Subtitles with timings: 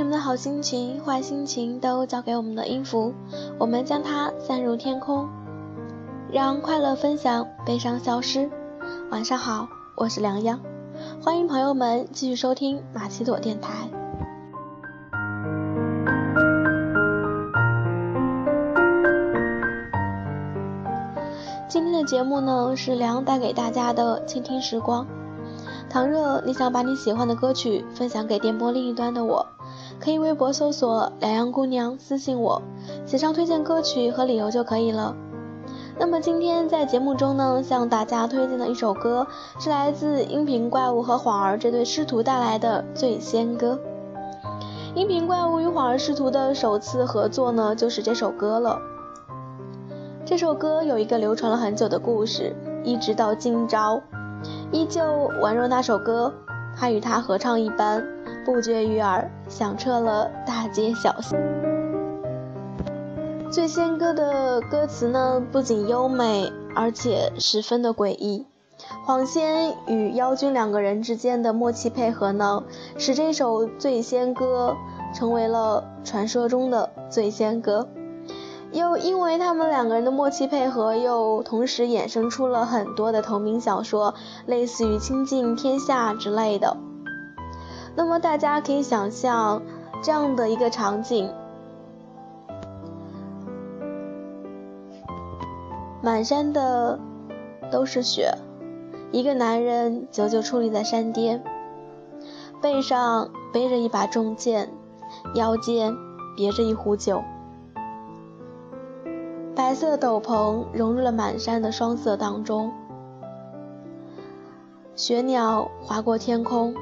[0.00, 3.12] 你们的好心情、坏心情都交给我们的音符，
[3.58, 5.28] 我们将它散入天空，
[6.32, 8.50] 让快乐分享，悲伤消失。
[9.10, 10.58] 晚上好，我是梁央，
[11.22, 13.90] 欢迎朋友们继续收听马奇朵电台。
[21.68, 25.06] 今天的节目呢，是梁带给大家的倾听时光。
[25.90, 29.44] 倘若你想把你喜欢的歌曲分享给电波另一端的我，
[30.00, 32.62] 可以微博搜索“两样姑娘”，私信我，
[33.04, 35.14] 写上推荐歌曲和理由就可以了。
[35.98, 39.26] 那么今天在节目中呢，向大家推荐的一首歌
[39.58, 43.78] 是来自音频怪物和晃儿这对师徒带来的《醉仙歌》。
[44.94, 48.78] 音频怪物与晃儿师徒的首次合作呢，就是这首歌了。
[50.24, 54.00] 这首歌有一个流传了很久的故事，一直到今朝。
[54.72, 55.02] 依旧
[55.42, 56.32] 宛若那首歌，
[56.74, 58.02] 他与他合唱一般，
[58.46, 61.38] 不绝于耳，响彻了大街小巷。
[63.50, 68.46] 醉仙歌的歌词呢，不仅优美，而且十分的诡异。
[69.04, 72.62] 黄仙与妖君两个人之间的默契配合呢，
[72.96, 74.76] 使这首醉仙歌
[75.12, 77.88] 成为了传说中的醉仙歌。
[78.72, 84.14] 又因为他们两个人的默契配合，又同时衍生出了很多的同名小说，
[84.46, 86.76] 类似于《倾尽天下》之类的。
[88.00, 89.60] 那么大家可以想象
[90.02, 91.30] 这样的一个场景：
[96.00, 96.98] 满山的
[97.70, 98.32] 都是雪，
[99.12, 101.44] 一个男人久久矗立在山巅，
[102.62, 104.70] 背上背着一把重剑，
[105.34, 105.94] 腰间
[106.34, 107.22] 别着一壶酒。
[109.54, 112.72] 白色的斗篷融入了满山的霜色当中，
[114.96, 116.74] 雪鸟划过天空，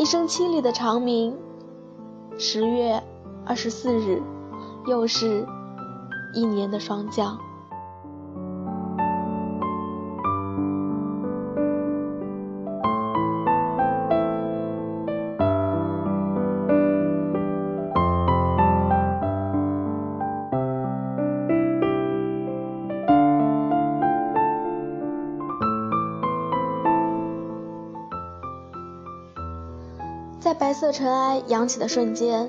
[0.00, 1.36] 一声凄厉的长鸣。
[2.38, 3.02] 十月
[3.44, 4.22] 二十四日，
[4.86, 5.46] 又是
[6.32, 7.38] 一年的霜降。
[30.40, 32.48] 在白色尘埃扬起的瞬间，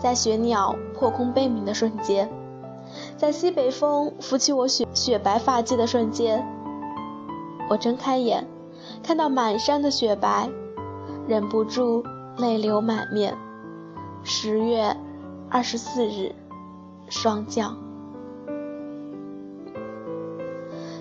[0.00, 2.28] 在雪鸟破空悲鸣的瞬间，
[3.16, 6.44] 在西北风拂起我雪雪白发髻的瞬间，
[7.70, 8.44] 我睁开眼，
[9.00, 10.50] 看到满山的雪白，
[11.28, 12.02] 忍不住
[12.36, 13.36] 泪流满面。
[14.24, 14.96] 十月
[15.48, 16.34] 二十四日，
[17.08, 17.76] 霜降。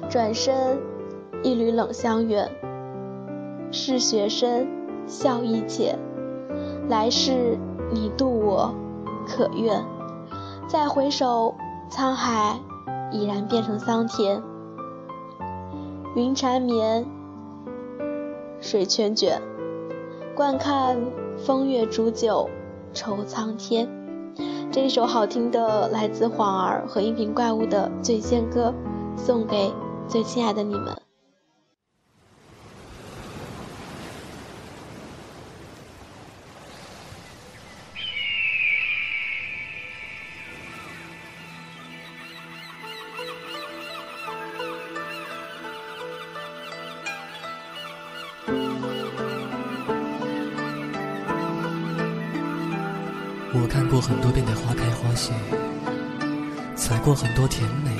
[0.07, 0.79] 转身，
[1.41, 2.47] 一缕冷香远，
[3.71, 4.76] 是雪深。
[5.07, 5.97] 笑意浅，
[6.89, 7.57] 来世
[7.91, 8.75] 你渡我，
[9.25, 9.83] 可愿？
[10.67, 11.55] 再回首，
[11.89, 12.59] 沧海
[13.11, 14.43] 已然变成桑田。
[16.15, 17.05] 云缠绵，
[18.59, 19.41] 水圈卷，
[20.35, 20.97] 惯看
[21.37, 22.49] 风月煮酒，
[22.93, 23.87] 愁苍天。
[24.69, 28.73] 这一首好听的，来自晃儿和音频怪物的《醉仙歌》，
[29.17, 29.71] 送给
[30.07, 31.06] 最亲爱的你们。
[53.59, 55.33] 我看过很多遍的花开花谢，
[56.75, 57.91] 采过很多甜美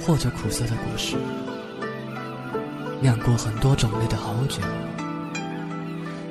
[0.00, 1.16] 或者苦涩的果实，
[3.00, 4.60] 酿过很多种类的好酒，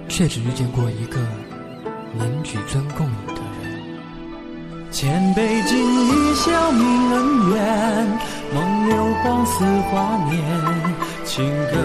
[0.07, 1.19] 却只遇见过一个
[2.18, 3.84] 能举樽共饮的人。
[4.91, 8.07] 千杯敬一笑泯恩怨，
[8.53, 10.42] 梦流光似华年，
[11.25, 11.77] 情歌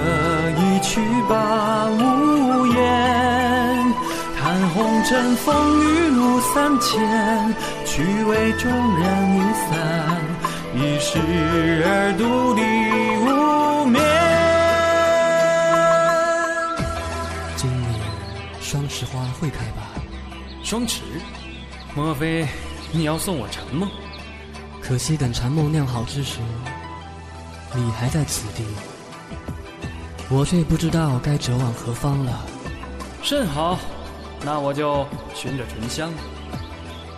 [0.59, 3.38] 一曲把无言。
[4.49, 7.55] 看红尘风雨路三千，
[7.85, 9.77] 去为众人一散，
[10.75, 11.19] 一世
[11.85, 12.63] 而独立
[13.27, 14.03] 无眠。
[17.57, 18.01] 今年
[18.63, 19.91] 双池花会开吧？
[20.65, 21.03] 双池？
[21.95, 22.49] 莫非
[22.91, 23.87] 你要送我禅梦？
[24.81, 26.39] 可惜等禅梦酿好之时，
[27.75, 28.65] 你还在此地，
[30.31, 32.47] 我却不知道该折往何方了。
[33.23, 33.79] 甚好。
[34.45, 36.11] 那我就寻着醇香，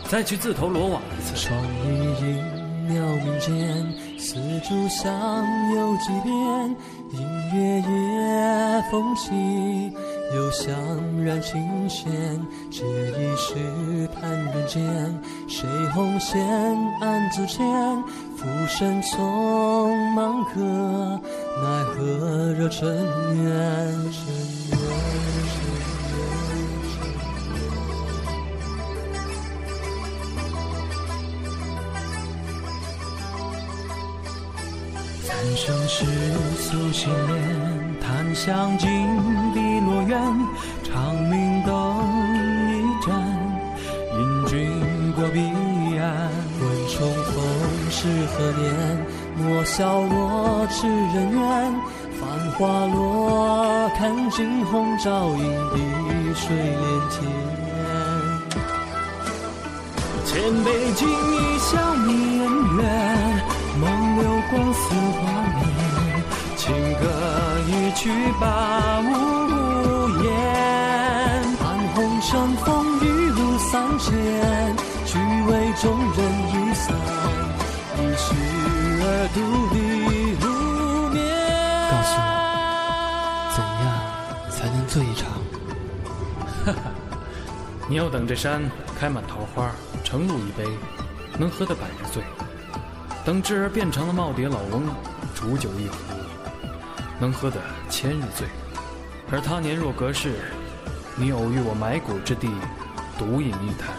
[0.08, 1.36] 再去自投罗网一次。
[1.36, 1.88] 窗一
[2.20, 2.42] 影
[2.88, 3.86] 袅明间，
[4.18, 4.34] 丝
[4.68, 5.12] 竹响
[5.74, 6.76] 又几遍。
[7.12, 7.20] 音
[7.52, 9.92] 乐夜风起，
[10.34, 10.76] 又香
[11.24, 12.10] 燃琴弦，
[12.70, 14.80] 借一试探人间。
[15.48, 16.40] 谁红线
[17.00, 17.66] 暗自牵？
[18.36, 22.88] 浮生匆忙客，奈何惹尘
[23.36, 24.12] 缘。
[35.40, 36.04] 三生石
[36.58, 38.90] 素心莲，檀香尽
[39.54, 40.20] 碧落雁，
[40.84, 41.72] 长明灯
[42.68, 43.10] 一盏，
[44.18, 45.40] 引君过彼
[45.98, 46.28] 岸。
[46.60, 47.34] 问重逢
[47.90, 48.62] 是何年？
[49.38, 51.40] 莫笑我痴人怨。
[52.20, 52.20] 繁
[52.58, 55.40] 花落，看惊鸿照影，
[55.72, 55.80] 碧
[56.34, 57.16] 水连天。
[60.26, 61.89] 千杯敬一笑
[64.90, 65.22] 光似画
[65.54, 65.62] 面，
[66.56, 67.04] 情歌
[67.68, 68.10] 一曲
[68.40, 69.08] 把无
[70.20, 70.26] 言。
[71.58, 71.62] 盼
[71.94, 74.10] 红尘风雨路三千，
[75.06, 76.18] 俱为众人
[76.50, 76.84] 一散，
[77.98, 78.34] 一世
[79.02, 79.38] 而独
[79.74, 79.78] 立
[80.42, 80.44] 无
[81.10, 81.18] 眠。
[81.90, 82.28] 告诉我，
[83.54, 83.86] 怎样
[84.50, 85.30] 才能醉一场？
[86.66, 86.90] 哈哈，
[87.88, 88.60] 你要等这山
[88.98, 89.70] 开满桃花，
[90.02, 90.64] 盛露一杯，
[91.38, 92.22] 能喝得百日醉。
[93.24, 94.82] 等智儿变成了耄耋老翁，
[95.34, 95.96] 煮酒一壶，
[97.18, 97.58] 能喝得
[97.90, 98.46] 千日醉；
[99.30, 100.40] 而他年若隔世，
[101.16, 102.48] 你偶遇我埋骨之地，
[103.18, 103.94] 独饮一坛，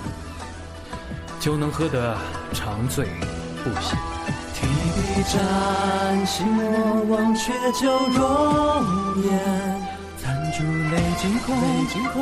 [1.40, 2.18] 就能喝得
[2.52, 3.06] 长醉
[3.64, 3.96] 不醒。
[4.56, 9.32] 提笔沾心墨，忘却旧容颜，
[10.18, 11.56] 残烛泪尽空，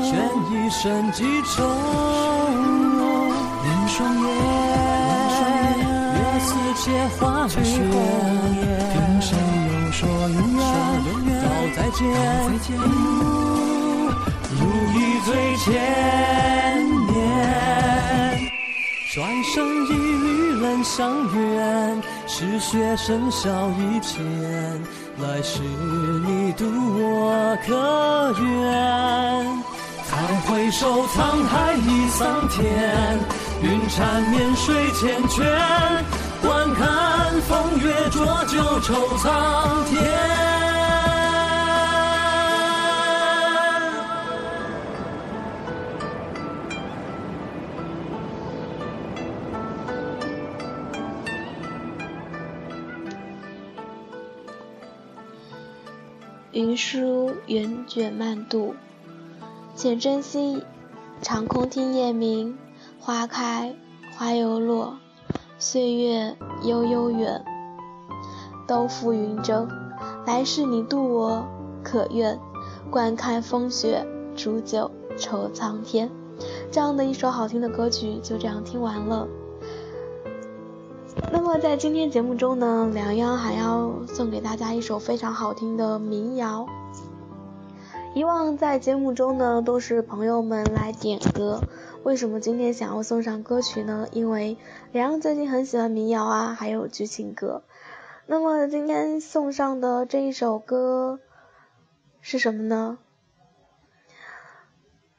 [0.03, 0.11] 悬
[0.51, 1.65] 一生几重，
[3.63, 4.68] 凝双眼。
[6.79, 7.71] 似借花雪，听
[9.21, 10.63] 谁又说永远？
[11.41, 11.45] 早
[11.75, 11.99] 再见，
[14.49, 14.59] 如
[14.95, 15.27] 一醉
[15.57, 15.67] 千
[17.07, 17.11] 年。
[19.13, 19.51] 转身
[19.87, 20.97] 一缕冷香
[21.35, 24.23] 远，是雪笙箫一浅。
[25.17, 28.63] 来世你渡我可愿？
[30.09, 30.15] 再
[30.47, 32.63] 回首沧海已桑田，
[33.61, 35.43] 云缠绵水缱绻。
[36.41, 39.99] 观看风月浊酒愁苍天。
[56.51, 58.75] 云舒云卷漫渡，
[59.75, 60.65] 且珍惜
[61.21, 62.57] 长空听夜鸣，
[62.99, 63.75] 花开
[64.17, 64.97] 花又落。
[65.61, 67.43] 岁月悠悠远，
[68.65, 69.67] 都付云蒸。
[70.25, 71.45] 来世你渡我
[71.83, 72.39] 可愿？
[72.89, 74.07] 观看风雪，
[74.37, 76.09] 煮酒愁苍天。
[76.71, 79.27] 这样的一首好听的歌曲就这样听完了。
[81.29, 86.65] 那么在今天节目中呢，梁央还要送给大家一首非常好听的民谣。
[88.15, 91.59] 以往在节目中呢，都是朋友们来点歌。
[92.03, 94.07] 为什么今天想要送上歌曲呢？
[94.11, 94.57] 因为
[94.93, 97.63] 梁阳最近很喜欢民谣啊，还有剧情歌。
[98.25, 101.19] 那么今天送上的这一首歌
[102.21, 102.97] 是什么呢？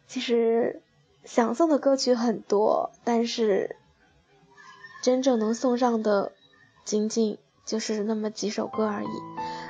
[0.07, 0.83] 其实
[1.25, 3.77] 想送的歌曲很多，但是
[5.03, 6.33] 真正能送上的
[6.85, 9.09] 仅仅就是那么几首歌而已。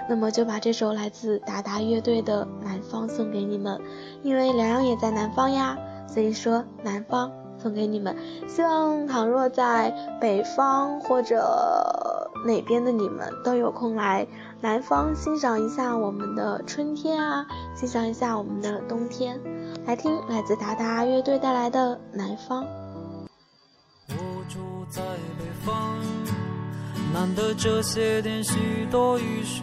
[0.08, 3.80] 那么就把这首来自达达乐队的《南方》送给你们，
[4.23, 5.76] 因为梁阳也在南方呀。
[6.12, 7.30] 所以说，南方
[7.62, 8.16] 送给你们。
[8.48, 11.40] 希望倘若在北方或者
[12.44, 14.26] 哪边的你们都有空来
[14.60, 19.38] 南方欣赏一下我们的春天啊，欣赏一下我们的冬天。
[19.86, 22.64] 来听来自达达乐队带来的《南方》。
[24.08, 24.14] 我
[24.48, 24.58] 住
[24.90, 25.00] 在
[25.38, 25.96] 北方，
[27.14, 29.62] 难得这些天许多雨水。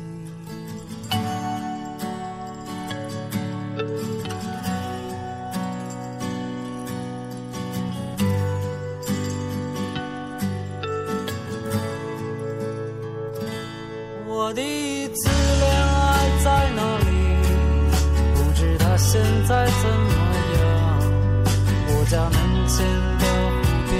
[22.11, 22.85] 家门前
[23.19, 23.95] 的湖边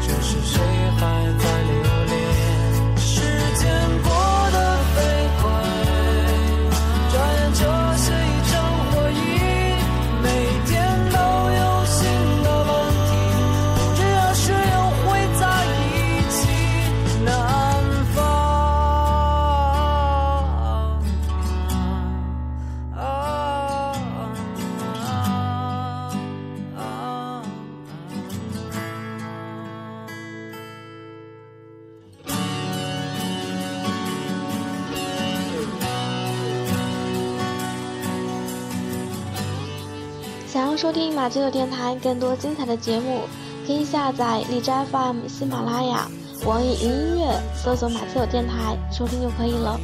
[0.00, 0.58] 这是谁
[0.96, 1.02] 还
[1.38, 1.49] 在
[40.80, 43.20] 收听马吉的电台更多精彩的节目，
[43.66, 46.08] 可以下载荔枝 FM、喜马拉雅、
[46.46, 49.78] 网易云音乐，搜索马吉朵电台收听就可以了。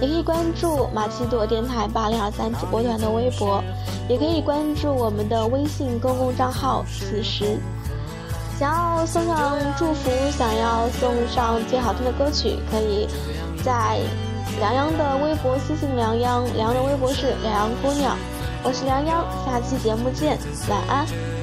[0.00, 3.62] 也可以关注马吉朵电台八零二三主播团的微博，
[4.08, 7.58] 也可以关注我们的微信公共账号“此时”。
[8.58, 13.06] 想要送上祝福，想要送上最好听的歌曲，可以
[13.62, 13.98] 在
[14.58, 18.16] 梁央的微博私信梁央，梁的微博是梁阳姑娘。
[18.64, 20.38] 我是梁央，下期节目见，
[20.68, 21.41] 晚安。